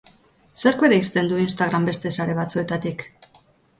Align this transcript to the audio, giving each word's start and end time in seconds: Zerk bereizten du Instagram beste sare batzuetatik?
Zerk 0.61 0.79
bereizten 0.85 1.29
du 1.31 1.39
Instagram 1.43 1.85
beste 1.93 2.13
sare 2.21 2.39
batzuetatik? 2.41 3.05